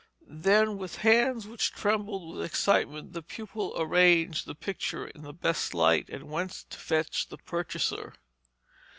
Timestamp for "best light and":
5.31-6.23